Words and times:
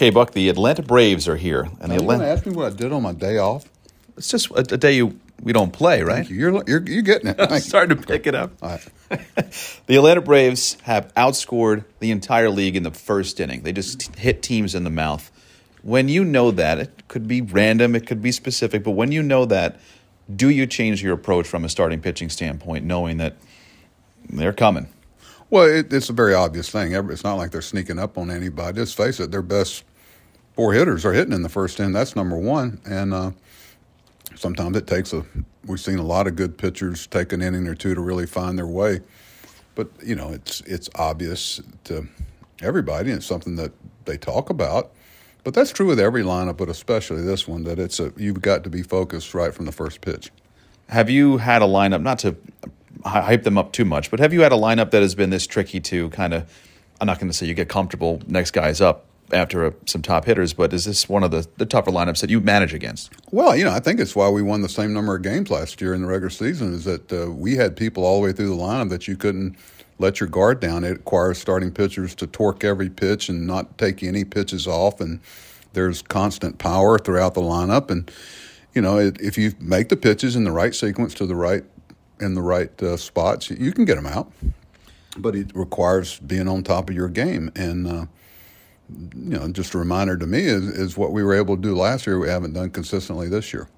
Okay, 0.00 0.08
Buck, 0.08 0.30
the 0.32 0.48
Atlanta 0.48 0.80
Braves 0.80 1.28
are 1.28 1.36
here. 1.36 1.68
And 1.78 1.82
Are 1.82 1.88
the 1.88 1.94
you 1.96 2.00
Atlanta. 2.00 2.24
to 2.24 2.30
ask 2.30 2.46
me 2.46 2.54
what 2.54 2.72
I 2.72 2.74
did 2.74 2.90
on 2.90 3.02
my 3.02 3.12
day 3.12 3.36
off? 3.36 3.68
It's 4.16 4.30
just 4.30 4.50
a, 4.50 4.60
a 4.60 4.78
day 4.78 4.96
you, 4.96 5.20
we 5.42 5.52
don't 5.52 5.74
play, 5.74 6.02
right? 6.02 6.26
You. 6.26 6.36
You're, 6.36 6.64
you're, 6.66 6.82
you're 6.88 7.02
getting 7.02 7.28
it. 7.28 7.36
I'm 7.38 7.60
starting 7.60 7.98
to 7.98 8.06
pick 8.06 8.26
it 8.26 8.34
up. 8.34 8.50
All 8.62 8.78
right. 9.10 9.20
The 9.86 9.96
Atlanta 9.96 10.22
Braves 10.22 10.78
have 10.84 11.12
outscored 11.16 11.84
the 11.98 12.12
entire 12.12 12.48
league 12.48 12.76
in 12.76 12.82
the 12.82 12.90
first 12.90 13.40
inning. 13.40 13.60
They 13.60 13.74
just 13.74 14.16
hit 14.16 14.42
teams 14.42 14.74
in 14.74 14.84
the 14.84 14.90
mouth. 14.90 15.30
When 15.82 16.08
you 16.08 16.24
know 16.24 16.50
that, 16.50 16.78
it 16.78 17.02
could 17.08 17.28
be 17.28 17.42
random, 17.42 17.94
it 17.94 18.06
could 18.06 18.22
be 18.22 18.32
specific, 18.32 18.82
but 18.82 18.92
when 18.92 19.12
you 19.12 19.22
know 19.22 19.44
that, 19.44 19.80
do 20.34 20.48
you 20.48 20.66
change 20.66 21.02
your 21.02 21.12
approach 21.12 21.46
from 21.46 21.62
a 21.62 21.68
starting 21.68 22.00
pitching 22.00 22.30
standpoint, 22.30 22.86
knowing 22.86 23.18
that 23.18 23.36
they're 24.30 24.54
coming? 24.54 24.88
Well, 25.50 25.64
it, 25.64 25.92
it's 25.92 26.08
a 26.08 26.14
very 26.14 26.32
obvious 26.32 26.70
thing. 26.70 26.94
It's 26.94 27.24
not 27.24 27.34
like 27.34 27.50
they're 27.50 27.60
sneaking 27.60 27.98
up 27.98 28.16
on 28.16 28.30
anybody. 28.30 28.76
Just 28.76 28.96
face 28.96 29.20
it, 29.20 29.30
their 29.30 29.42
best 29.42 29.84
four 30.54 30.72
hitters 30.72 31.04
are 31.04 31.12
hitting 31.12 31.32
in 31.32 31.42
the 31.42 31.48
first 31.48 31.78
inning. 31.80 31.92
That's 31.92 32.16
number 32.16 32.36
one. 32.36 32.80
And 32.84 33.14
uh, 33.14 33.30
sometimes 34.34 34.76
it 34.76 34.86
takes 34.86 35.12
a. 35.12 35.24
We've 35.66 35.80
seen 35.80 35.98
a 35.98 36.04
lot 36.04 36.26
of 36.26 36.36
good 36.36 36.56
pitchers 36.56 37.06
take 37.06 37.32
an 37.32 37.42
inning 37.42 37.66
or 37.66 37.74
two 37.74 37.94
to 37.94 38.00
really 38.00 38.26
find 38.26 38.58
their 38.58 38.66
way. 38.66 39.00
But 39.74 39.88
you 40.02 40.14
know, 40.14 40.30
it's 40.30 40.60
it's 40.62 40.88
obvious 40.94 41.60
to 41.84 42.08
everybody, 42.62 43.10
and 43.10 43.18
it's 43.18 43.26
something 43.26 43.56
that 43.56 43.72
they 44.04 44.16
talk 44.16 44.50
about. 44.50 44.92
But 45.42 45.54
that's 45.54 45.70
true 45.70 45.86
with 45.86 46.00
every 46.00 46.22
lineup, 46.22 46.56
but 46.56 46.68
especially 46.68 47.22
this 47.22 47.46
one. 47.46 47.64
That 47.64 47.78
it's 47.78 48.00
a 48.00 48.12
you've 48.16 48.42
got 48.42 48.64
to 48.64 48.70
be 48.70 48.82
focused 48.82 49.34
right 49.34 49.54
from 49.54 49.66
the 49.66 49.72
first 49.72 50.00
pitch. 50.00 50.30
Have 50.88 51.08
you 51.08 51.36
had 51.38 51.62
a 51.62 51.66
lineup, 51.66 52.02
not 52.02 52.18
to 52.20 52.36
hype 53.04 53.44
them 53.44 53.56
up 53.56 53.72
too 53.72 53.84
much, 53.84 54.10
but 54.10 54.18
have 54.18 54.32
you 54.32 54.40
had 54.40 54.52
a 54.52 54.56
lineup 54.56 54.90
that 54.90 55.02
has 55.02 55.14
been 55.14 55.30
this 55.30 55.46
tricky 55.46 55.78
to 55.80 56.10
kind 56.10 56.34
of, 56.34 56.50
I'm 57.00 57.06
not 57.06 57.18
going 57.18 57.30
to 57.30 57.36
say 57.36 57.46
you 57.46 57.54
get 57.54 57.68
comfortable, 57.68 58.20
next 58.26 58.50
guy's 58.50 58.80
up 58.80 59.06
after 59.32 59.66
a, 59.66 59.74
some 59.86 60.02
top 60.02 60.24
hitters, 60.24 60.52
but 60.52 60.72
is 60.72 60.84
this 60.84 61.08
one 61.08 61.22
of 61.22 61.30
the, 61.30 61.46
the 61.56 61.66
tougher 61.66 61.90
lineups 61.90 62.20
that 62.20 62.30
you 62.30 62.40
manage 62.40 62.74
against? 62.74 63.12
Well, 63.30 63.56
you 63.56 63.64
know, 63.64 63.72
I 63.72 63.80
think 63.80 64.00
it's 64.00 64.16
why 64.16 64.28
we 64.28 64.42
won 64.42 64.62
the 64.62 64.68
same 64.68 64.92
number 64.92 65.14
of 65.14 65.22
games 65.22 65.50
last 65.50 65.80
year 65.80 65.94
in 65.94 66.02
the 66.02 66.08
regular 66.08 66.30
season 66.30 66.74
is 66.74 66.84
that 66.84 67.12
uh, 67.12 67.30
we 67.30 67.56
had 67.56 67.76
people 67.76 68.04
all 68.04 68.20
the 68.20 68.26
way 68.26 68.32
through 68.32 68.48
the 68.48 68.62
lineup 68.62 68.90
that 68.90 69.08
you 69.08 69.16
couldn't 69.16 69.56
let 69.98 70.18
your 70.18 70.28
guard 70.28 70.60
down. 70.60 70.84
It 70.84 70.90
requires 70.90 71.38
starting 71.38 71.70
pitchers 71.70 72.14
to 72.16 72.26
torque 72.26 72.64
every 72.64 72.88
pitch 72.88 73.28
and 73.28 73.46
not 73.46 73.78
take 73.78 74.02
any 74.02 74.24
pitches 74.24 74.66
off, 74.66 75.00
and 75.00 75.20
there's 75.74 76.02
constant 76.02 76.58
power 76.58 76.98
throughout 76.98 77.34
the 77.34 77.42
lineup. 77.42 77.90
And 77.90 78.10
you 78.74 78.80
know, 78.80 78.98
it, 78.98 79.20
if 79.20 79.36
you 79.36 79.52
make 79.60 79.88
the 79.88 79.96
pitches 79.96 80.36
in 80.36 80.44
the 80.44 80.52
right 80.52 80.74
sequence 80.74 81.14
to 81.14 81.26
the 81.26 81.34
right 81.34 81.64
in 82.18 82.34
the 82.34 82.42
right 82.42 82.82
uh, 82.82 82.96
spots, 82.96 83.50
you 83.50 83.72
can 83.72 83.84
get 83.84 83.96
them 83.96 84.06
out. 84.06 84.32
But 85.16 85.34
it 85.34 85.50
requires 85.54 86.18
being 86.20 86.48
on 86.48 86.62
top 86.62 86.88
of 86.88 86.96
your 86.96 87.08
game 87.08 87.52
and. 87.54 87.86
Uh, 87.86 88.06
you 89.14 89.38
know, 89.38 89.48
just 89.50 89.74
a 89.74 89.78
reminder 89.78 90.16
to 90.16 90.26
me 90.26 90.40
is, 90.40 90.64
is 90.64 90.96
what 90.96 91.12
we 91.12 91.22
were 91.22 91.34
able 91.34 91.56
to 91.56 91.62
do 91.62 91.74
last 91.74 92.06
year. 92.06 92.18
We 92.18 92.28
haven't 92.28 92.52
done 92.52 92.70
consistently 92.70 93.28
this 93.28 93.52
year. 93.52 93.68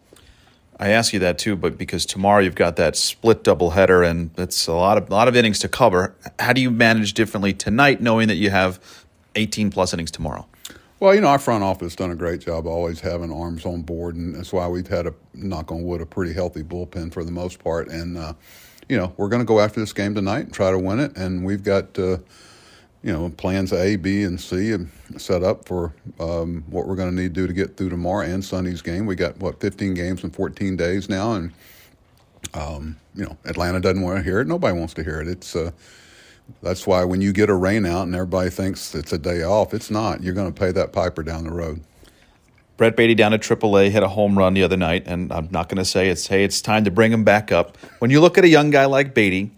I 0.78 0.88
ask 0.88 1.12
you 1.12 1.18
that 1.20 1.38
too, 1.38 1.54
but 1.54 1.78
because 1.78 2.04
tomorrow 2.06 2.40
you've 2.40 2.54
got 2.54 2.76
that 2.76 2.96
split 2.96 3.44
doubleheader 3.44 4.08
and 4.08 4.30
it's 4.36 4.66
a 4.66 4.72
lot 4.72 4.98
of 4.98 5.10
lot 5.10 5.28
of 5.28 5.36
innings 5.36 5.58
to 5.60 5.68
cover. 5.68 6.14
How 6.38 6.52
do 6.52 6.60
you 6.60 6.70
manage 6.70 7.14
differently 7.14 7.52
tonight, 7.52 8.00
knowing 8.00 8.28
that 8.28 8.36
you 8.36 8.50
have 8.50 8.80
18 9.36 9.70
plus 9.70 9.94
innings 9.94 10.10
tomorrow? 10.10 10.46
Well, 10.98 11.14
you 11.14 11.20
know, 11.20 11.28
our 11.28 11.38
front 11.38 11.64
office 11.64 11.96
done 11.96 12.10
a 12.10 12.16
great 12.16 12.40
job 12.40 12.66
always 12.66 13.00
having 13.00 13.32
arms 13.32 13.66
on 13.66 13.82
board, 13.82 14.14
and 14.14 14.34
that's 14.34 14.52
why 14.52 14.68
we've 14.68 14.86
had 14.86 15.06
a 15.06 15.14
knock 15.34 15.72
on 15.72 15.82
wood 15.82 16.00
a 16.00 16.06
pretty 16.06 16.32
healthy 16.32 16.62
bullpen 16.62 17.12
for 17.12 17.24
the 17.24 17.32
most 17.32 17.62
part. 17.62 17.88
And 17.88 18.16
uh, 18.16 18.34
you 18.88 18.96
know, 18.96 19.12
we're 19.16 19.28
going 19.28 19.42
to 19.42 19.46
go 19.46 19.60
after 19.60 19.80
this 19.80 19.92
game 19.92 20.14
tonight 20.14 20.44
and 20.44 20.52
try 20.52 20.70
to 20.70 20.78
win 20.78 21.00
it. 21.00 21.16
And 21.16 21.44
we've 21.44 21.62
got 21.62 21.98
uh, 21.98 22.18
you 23.02 23.12
know 23.12 23.28
plans 23.30 23.72
A, 23.72 23.96
B, 23.96 24.22
and 24.22 24.40
C 24.40 24.76
set 25.16 25.42
up 25.42 25.66
for 25.66 25.92
um, 26.20 26.64
what 26.68 26.86
we're 26.86 26.96
going 26.96 27.14
to 27.14 27.22
need 27.22 27.34
to 27.34 27.40
do 27.40 27.46
to 27.46 27.52
get 27.52 27.76
through 27.76 27.90
tomorrow 27.90 28.24
and 28.24 28.44
Sunday's 28.44 28.82
game. 28.82 29.06
We 29.06 29.16
got 29.16 29.36
what 29.38 29.60
15 29.60 29.94
games 29.94 30.24
in 30.24 30.30
14 30.30 30.76
days 30.76 31.08
now, 31.08 31.34
and 31.34 31.52
um, 32.54 32.96
you 33.14 33.24
know, 33.24 33.36
Atlanta 33.44 33.80
doesn't 33.80 34.02
want 34.02 34.18
to 34.18 34.22
hear 34.22 34.40
it. 34.40 34.46
Nobody 34.46 34.78
wants 34.78 34.94
to 34.94 35.04
hear 35.04 35.20
it. 35.20 35.28
It's 35.28 35.56
uh, 35.56 35.72
that's 36.62 36.86
why 36.86 37.04
when 37.04 37.20
you 37.20 37.32
get 37.32 37.48
a 37.48 37.54
rain 37.54 37.86
out 37.86 38.02
and 38.02 38.14
everybody 38.14 38.50
thinks 38.50 38.94
it's 38.94 39.12
a 39.12 39.18
day 39.18 39.42
off, 39.42 39.74
it's 39.74 39.90
not. 39.90 40.22
You're 40.22 40.34
going 40.34 40.52
to 40.52 40.58
pay 40.58 40.72
that 40.72 40.92
piper 40.92 41.22
down 41.22 41.44
the 41.44 41.52
road. 41.52 41.82
Brett 42.76 42.96
Baty 42.96 43.14
down 43.14 43.32
at 43.32 43.40
AAA 43.40 43.90
hit 43.90 44.02
a 44.02 44.08
home 44.08 44.36
run 44.36 44.54
the 44.54 44.62
other 44.62 44.76
night, 44.76 45.04
and 45.06 45.32
I'm 45.32 45.48
not 45.50 45.68
going 45.68 45.78
to 45.78 45.84
say 45.84 46.08
it's 46.08 46.26
hey, 46.26 46.42
it's 46.44 46.60
time 46.60 46.84
to 46.84 46.90
bring 46.90 47.12
him 47.12 47.24
back 47.24 47.52
up. 47.52 47.76
When 47.98 48.10
you 48.10 48.20
look 48.20 48.38
at 48.38 48.44
a 48.44 48.48
young 48.48 48.70
guy 48.70 48.86
like 48.86 49.14
Baty, 49.14 49.50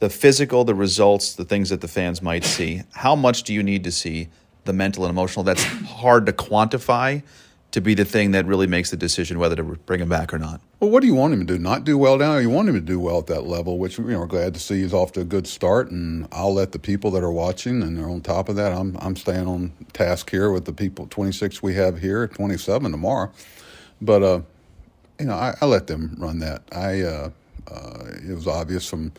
the 0.00 0.10
physical, 0.10 0.64
the 0.64 0.74
results, 0.74 1.34
the 1.34 1.44
things 1.44 1.70
that 1.70 1.80
the 1.80 1.88
fans 1.88 2.22
might 2.22 2.44
see, 2.44 2.82
how 2.92 3.16
much 3.16 3.42
do 3.42 3.52
you 3.52 3.62
need 3.62 3.84
to 3.84 3.92
see 3.92 4.28
the 4.64 4.72
mental 4.72 5.04
and 5.04 5.10
emotional? 5.10 5.42
That's 5.42 5.64
hard 5.64 6.26
to 6.26 6.32
quantify 6.32 7.22
to 7.70 7.80
be 7.82 7.94
the 7.94 8.04
thing 8.04 8.30
that 8.30 8.46
really 8.46 8.66
makes 8.66 8.90
the 8.90 8.96
decision 8.96 9.38
whether 9.38 9.54
to 9.56 9.62
bring 9.62 10.00
him 10.00 10.08
back 10.08 10.32
or 10.32 10.38
not. 10.38 10.60
Well, 10.80 10.90
what 10.90 11.00
do 11.00 11.06
you 11.06 11.14
want 11.14 11.34
him 11.34 11.40
to 11.40 11.46
do? 11.46 11.58
Not 11.58 11.84
do 11.84 11.98
well 11.98 12.16
down 12.16 12.32
there? 12.32 12.40
You 12.40 12.48
want 12.48 12.68
him 12.68 12.74
to 12.76 12.80
do 12.80 12.98
well 12.98 13.18
at 13.18 13.26
that 13.26 13.42
level, 13.42 13.78
which 13.78 13.98
you 13.98 14.04
know, 14.04 14.20
we're 14.20 14.26
glad 14.26 14.54
to 14.54 14.60
see 14.60 14.80
he's 14.80 14.94
off 14.94 15.12
to 15.12 15.20
a 15.20 15.24
good 15.24 15.46
start. 15.46 15.90
And 15.90 16.26
I'll 16.32 16.54
let 16.54 16.72
the 16.72 16.78
people 16.78 17.10
that 17.10 17.22
are 17.22 17.32
watching 17.32 17.82
and 17.82 17.98
they're 17.98 18.08
on 18.08 18.22
top 18.22 18.48
of 18.48 18.56
that. 18.56 18.72
I'm 18.72 18.96
I'm 19.00 19.16
staying 19.16 19.46
on 19.46 19.72
task 19.92 20.30
here 20.30 20.50
with 20.50 20.64
the 20.64 20.72
people. 20.72 21.06
26 21.08 21.62
we 21.62 21.74
have 21.74 21.98
here, 21.98 22.26
27 22.26 22.90
tomorrow. 22.90 23.30
But 24.00 24.22
uh, 24.22 24.40
you 25.18 25.26
know, 25.26 25.34
I, 25.34 25.54
I 25.60 25.66
let 25.66 25.88
them 25.88 26.16
run 26.18 26.38
that. 26.38 26.62
I 26.72 27.02
uh, 27.02 27.30
uh, 27.70 28.04
it 28.26 28.34
was 28.34 28.46
obvious 28.46 28.88
from 28.88 29.12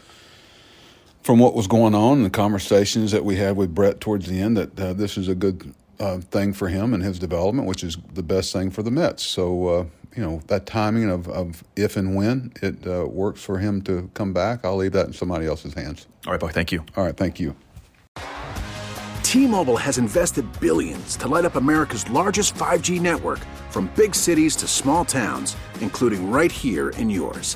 from 1.29 1.37
what 1.37 1.53
was 1.53 1.67
going 1.67 1.93
on 1.93 2.17
and 2.17 2.25
the 2.25 2.29
conversations 2.31 3.11
that 3.11 3.23
we 3.23 3.35
had 3.35 3.55
with 3.55 3.75
Brett 3.75 4.01
towards 4.01 4.25
the 4.25 4.41
end 4.41 4.57
that 4.57 4.79
uh, 4.79 4.93
this 4.93 5.15
is 5.15 5.27
a 5.27 5.35
good 5.35 5.75
uh, 5.99 6.17
thing 6.17 6.53
for 6.53 6.69
him 6.69 6.91
and 6.91 7.03
his 7.03 7.19
development, 7.19 7.67
which 7.67 7.83
is 7.83 7.97
the 8.15 8.23
best 8.23 8.51
thing 8.51 8.71
for 8.71 8.81
the 8.81 8.89
Mets. 8.89 9.21
So, 9.21 9.67
uh, 9.67 9.85
you 10.15 10.23
know, 10.23 10.41
that 10.47 10.65
timing 10.65 11.07
of, 11.07 11.29
of 11.29 11.63
if 11.75 11.97
and 11.97 12.15
when 12.15 12.51
it 12.63 12.87
uh, 12.87 13.05
works 13.05 13.43
for 13.43 13.59
him 13.59 13.83
to 13.83 14.09
come 14.15 14.33
back, 14.33 14.65
I'll 14.65 14.77
leave 14.77 14.93
that 14.93 15.05
in 15.05 15.13
somebody 15.13 15.45
else's 15.45 15.75
hands. 15.75 16.07
All 16.25 16.33
right, 16.33 16.41
Buck, 16.41 16.51
thank 16.51 16.71
you. 16.71 16.83
All 16.97 17.03
right, 17.03 17.15
thank 17.15 17.39
you. 17.39 17.55
T-Mobile 19.21 19.77
has 19.77 19.99
invested 19.99 20.47
billions 20.59 21.15
to 21.17 21.27
light 21.27 21.45
up 21.45 21.57
America's 21.57 22.09
largest 22.09 22.55
5G 22.55 22.99
network 22.99 23.37
from 23.69 23.91
big 23.95 24.15
cities 24.15 24.55
to 24.55 24.67
small 24.67 25.05
towns, 25.05 25.55
including 25.79 26.31
right 26.31 26.51
here 26.51 26.89
in 26.97 27.07
yours. 27.07 27.55